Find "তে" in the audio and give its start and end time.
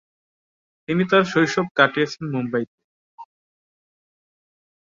2.69-2.77